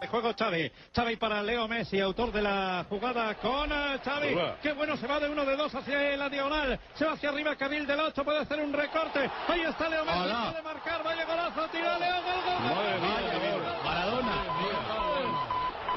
De 0.00 0.06
juego 0.08 0.32
Xavi. 0.34 0.72
Xavi 0.94 1.16
para 1.16 1.42
Leo 1.42 1.68
Messi, 1.68 2.00
autor 2.00 2.32
de 2.32 2.40
la 2.40 2.86
jugada 2.88 3.34
con 3.34 3.70
eh, 3.70 3.98
Xavi. 4.02 4.34
Qué 4.62 4.72
bueno, 4.72 4.96
se 4.96 5.06
va 5.06 5.20
de 5.20 5.28
uno 5.28 5.44
de 5.44 5.56
dos 5.56 5.74
hacia 5.74 6.16
la 6.16 6.28
diagonal. 6.28 6.78
Se 6.94 7.04
va 7.04 7.12
hacia 7.12 7.28
arriba, 7.28 7.54
Cabil 7.56 7.86
del 7.86 8.00
8, 8.00 8.24
puede 8.24 8.38
hacer 8.38 8.60
un 8.60 8.72
recorte. 8.72 9.30
Ahí 9.48 9.60
está 9.60 9.88
Leo 9.88 10.04
Messi, 10.04 10.18
puede 10.18 10.62
marcar, 10.62 11.02
vaya 11.04 11.24
golazo, 11.26 11.68
tira 11.68 11.98
Leo, 11.98 12.22
gol, 12.22 12.42
gol, 12.44 12.54
gol. 12.54 12.70
Madre 12.74 12.98
mía 13.00 13.20
de 13.20 13.38
vida. 13.38 13.80
Maradona. 13.84 14.44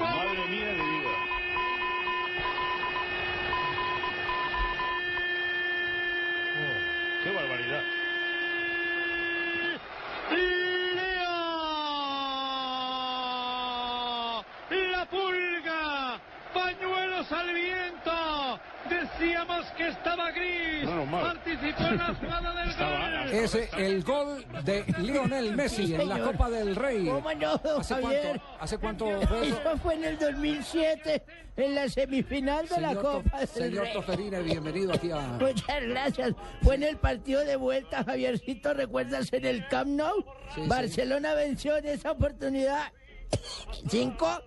Madre 0.00 0.48
mía 0.48 0.66
de 0.66 0.72
vida. 0.72 1.10
Oh, 6.56 7.24
qué 7.24 7.30
barbaridad. 7.34 7.82
Leo. 10.30 11.30
La 14.92 15.06
pulga. 15.06 16.20
Pañuelos 17.30 17.32
al 17.32 17.54
viento. 17.54 18.60
Decíamos 18.88 19.66
que 19.76 19.88
estaba 19.88 20.30
gris. 20.32 20.84
Menos 20.86 21.08
mal. 21.08 21.22
Participó 21.22 21.82
en 21.84 21.96
la 21.98 22.14
jugada 22.20 22.54
del 22.54 22.70
Estaba- 22.70 23.20
gol. 23.24 23.30
Es 23.32 23.54
el 23.76 24.02
gol 24.02 24.46
de 24.64 24.84
Lionel 24.98 25.56
Messi 25.56 25.94
en 25.94 26.08
la. 26.08 26.18
Copa 26.20 26.50
del 26.50 26.74
Rey. 26.76 27.06
¿Cómo 27.06 27.32
no, 27.34 27.60
¿Hace 27.78 27.94
Javier? 27.94 28.22
cuánto, 28.22 28.42
¿Hace 28.60 28.78
cuánto 28.78 29.04
fue 29.28 29.46
eso? 29.48 29.60
Eso 29.60 29.78
fue 29.78 29.94
en 29.94 30.04
el 30.04 30.18
2007, 30.18 31.22
en 31.56 31.74
la 31.74 31.88
semifinal 31.88 32.68
de 32.68 32.80
la 32.80 32.94
Copa 32.94 33.38
del 33.38 33.48
señor 33.48 33.84
Rey. 33.84 33.92
Toferina, 33.92 34.38
bienvenido 34.40 34.92
aquí 34.94 35.10
a... 35.10 35.18
Muchas 35.20 35.82
gracias. 35.82 36.32
Fue 36.62 36.74
en 36.76 36.82
el 36.84 36.96
partido 36.96 37.40
de 37.44 37.56
vuelta, 37.56 38.04
Javiercito, 38.04 38.74
¿recuerdas 38.74 39.32
en 39.32 39.44
el 39.46 39.66
Camp 39.68 39.88
Nou? 39.90 40.24
Sí, 40.54 40.62
sí. 40.62 40.68
Barcelona 40.68 41.34
venció 41.34 41.76
en 41.76 41.86
esa 41.86 42.12
oportunidad 42.12 42.92
5 43.88 44.42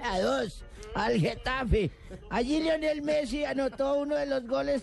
a 0.00 0.20
2 0.20 0.64
al 0.94 1.20
Getafe. 1.20 1.90
Allí 2.30 2.60
Lionel 2.60 3.02
Messi 3.02 3.44
anotó 3.44 3.98
uno 3.98 4.16
de 4.16 4.26
los 4.26 4.46
goles 4.46 4.82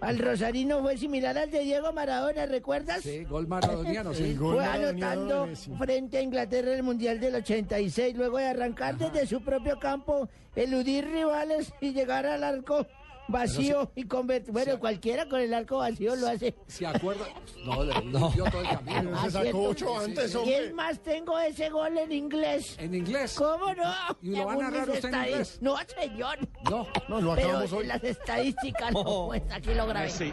al 0.00 0.18
Rosarino, 0.18 0.82
fue 0.82 0.98
similar 0.98 1.38
al 1.38 1.50
de 1.50 1.60
Diego 1.60 1.92
Maradona, 1.92 2.44
¿recuerdas? 2.46 3.02
Sí, 3.02 3.24
gol 3.24 3.46
maradoniano, 3.46 4.12
sí. 4.14 4.34
Fue 4.34 4.64
anotando 4.64 5.48
frente 5.78 6.18
a 6.18 6.22
Inglaterra 6.22 6.72
en 6.72 6.78
el 6.78 6.82
Mundial 6.82 7.20
del 7.20 7.36
86, 7.36 8.16
luego 8.16 8.38
de 8.38 8.46
arrancar 8.46 8.98
desde 8.98 9.26
su 9.28 9.42
propio 9.42 9.78
campo, 9.78 10.28
eludir 10.56 11.04
rivales 11.04 11.72
y 11.80 11.92
llegar 11.92 12.26
al 12.26 12.42
arco 12.42 12.84
vacío 13.32 13.90
y 13.96 14.04
convertir. 14.04 14.52
Bueno, 14.52 14.78
cualquiera 14.78 15.28
con 15.28 15.40
el 15.40 15.52
arco 15.52 15.78
vacío 15.78 16.14
lo 16.14 16.28
hace. 16.28 16.54
¿Se 16.66 16.86
acuerda? 16.86 17.24
No, 17.64 17.84
le 17.84 17.94
limpió 18.00 18.44
todo 18.50 18.60
el 18.60 18.68
camino. 18.68 19.10
Ah, 19.14 19.30
¿cierto? 19.30 20.00
antes, 20.00 20.36
Y 20.44 20.52
es 20.52 20.74
más, 20.74 20.98
tengo 21.00 21.38
ese 21.38 21.68
gol 21.70 21.96
en 21.96 22.10
inglés. 22.10 22.74
¿En 22.78 22.92
inglés? 22.92 23.34
¿Cómo 23.38 23.72
no? 23.72 23.94
¿Y 24.20 24.34
lo 24.34 24.46
va 24.46 24.52
a 24.54 24.56
narrar 24.56 24.90
usted 24.90 25.08
en 25.08 25.14
inglés? 25.14 25.58
No, 25.60 25.76
señor. 26.00 26.38
No. 26.68 26.86
No, 27.08 27.20
no 27.20 27.34
Pero 27.36 27.48
acabamos 27.48 27.72
hoy. 27.72 27.82
en 27.82 27.88
las 27.88 28.02
estadísticas, 28.04 28.92
no, 28.92 29.04
pues 29.28 29.42
aquí 29.52 29.74
lo 29.74 29.86
grabé. 29.86 30.06
Messi. 30.06 30.32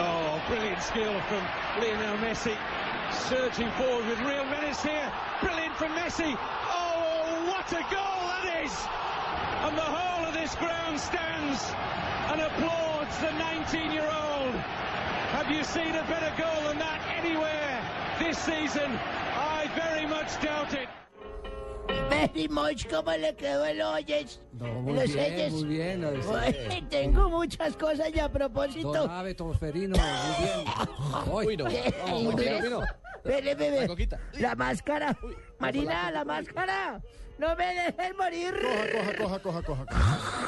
Oh, 0.00 0.38
brilliant 0.48 0.82
skill 0.82 1.14
from 1.28 1.42
Lionel 1.80 2.18
Messi. 2.18 2.54
Surging 3.28 3.70
forward 3.78 4.04
with 4.06 4.18
real 4.20 4.44
menace 4.46 4.82
here. 4.82 5.10
Brilliant 5.40 5.74
from 5.76 5.92
Messi. 5.92 6.36
Oh, 6.36 7.46
what 7.48 7.72
a 7.72 7.82
goal 7.88 8.20
that 8.28 8.64
is! 8.64 8.72
This 10.44 10.54
ground 10.56 11.00
stands 11.00 11.72
and 12.30 12.38
applauds 12.42 13.16
the 13.18 13.28
19-year-old. 13.28 14.54
Have 15.32 15.50
you 15.50 15.64
seen 15.64 15.94
a 15.94 16.02
better 16.04 16.30
goal 16.36 16.68
than 16.68 16.78
that 16.78 17.00
anywhere 17.18 17.80
this 18.18 18.36
season? 18.36 18.90
I 19.36 19.70
very 19.74 20.04
much 20.06 20.38
doubt 20.42 20.74
it. 20.74 20.88
Very 22.10 22.46
much, 22.48 22.86
¿cómo 22.88 23.18
le 23.18 23.32
quedó 23.32 23.64
el 23.64 23.80
oyes? 23.80 24.40
No, 24.52 24.66
muy 24.82 24.92
Los 24.92 25.14
bien, 25.14 25.32
oyes. 25.34 25.52
muy 25.52 25.64
bien. 25.64 26.00
lo 26.02 26.10
de- 26.12 26.84
tengo 26.90 27.30
muchas 27.30 27.74
cosas 27.76 28.10
y 28.14 28.20
a 28.20 28.28
propósito. 28.30 28.92
Don 28.92 29.10
Ave 29.10 29.34
Toferino, 29.34 29.96
muy 29.96 31.46
bien. 31.46 31.56
Uy, 31.56 31.56
no. 31.56 31.64
¿Qué? 31.70 31.94
Inglés. 32.14 32.64
Espere, 33.24 33.54
bebé. 33.54 34.08
La 34.38 34.54
máscara. 34.54 35.16
Marina, 35.58 36.10
la 36.10 36.24
máscara. 36.24 37.00
No 37.38 37.56
me 37.56 37.64
dejes 37.74 38.16
morir. 38.16 38.54
Coja, 38.60 39.16
coja, 39.16 39.38
coja, 39.38 39.62
coja, 39.62 39.86
coja. 39.86 40.44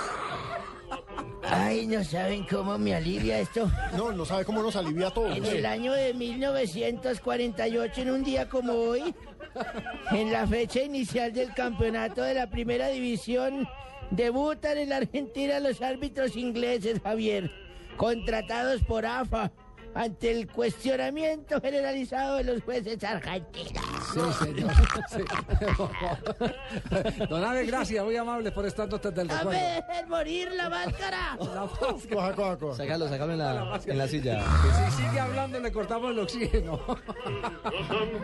Ay, 1.43 1.87
no 1.87 2.05
saben 2.05 2.45
cómo 2.45 2.77
me 2.79 2.95
alivia 2.95 3.39
esto. 3.39 3.71
No, 3.97 4.13
no 4.13 4.25
sabe 4.27 4.45
cómo 4.45 4.63
nos 4.63 4.77
alivia 4.77 5.11
todo. 5.11 5.33
En 5.33 5.45
el 5.45 5.65
año 5.65 5.93
de 5.93 6.13
1948, 6.13 8.01
en 8.03 8.11
un 8.11 8.23
día 8.23 8.49
como 8.49 8.73
hoy, 8.73 9.15
en 10.11 10.33
la 10.33 10.47
fecha 10.47 10.83
inicial 10.83 11.33
del 11.33 11.55
campeonato 11.55 12.23
de 12.23 12.35
la 12.35 12.51
primera 12.51 12.89
división, 12.89 13.67
debutan 14.11 14.77
en 14.79 14.91
la 14.91 14.99
Argentina 14.99 15.61
los 15.61 15.81
árbitros 15.81 16.37
ingleses, 16.37 17.01
Javier, 17.03 17.51
contratados 17.97 18.83
por 18.83 19.07
AFA, 19.07 19.51
ante 19.97 20.31
el 20.31 20.47
cuestionamiento 20.47 21.61
generalizado 21.61 22.37
de 22.37 22.45
los 22.45 22.63
jueces 22.63 23.03
argentinos. 23.03 23.83
Sí, 24.13 24.21
señor. 24.45 24.73
Sí. 25.09 25.23
Don 27.29 27.45
Ave, 27.45 27.65
gracias, 27.67 28.05
muy 28.05 28.17
amable 28.17 28.53
por 28.53 28.67
estar 28.67 28.89
antes 28.93 29.15
del 29.15 29.27
¡No 29.27 29.35
me 29.35 29.39
recuerdo. 29.41 29.61
dejes 29.89 30.09
morir 30.09 30.53
la 30.53 30.69
máscara! 30.69 31.37
La 31.47 31.65
máscara. 31.65 31.93
Coja, 32.11 32.35
coja, 32.35 32.57
coja. 32.59 32.77
Sácalo, 32.77 33.09
sácalo 33.09 33.33
en 33.33 33.39
la, 33.39 33.81
en 33.87 33.99
la 33.99 34.09
silla. 34.09 34.45
Que 34.63 34.91
si 34.91 35.03
sigue 35.03 35.21
hablando 35.21 35.59
le 35.61 35.73
cortamos 35.73 36.11
el 36.11 36.19
oxígeno. 36.19 36.81
Yo 36.87 37.87
también 37.89 38.23